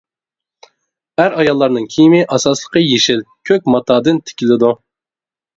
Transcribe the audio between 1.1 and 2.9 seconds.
ئەر-ئاياللارنىڭ كىيىمى ئاساسلىقى